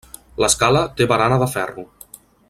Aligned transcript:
L'escala 0.43 0.81
té 1.01 1.07
barana 1.13 1.39
de 1.43 1.49
ferro. 1.57 1.85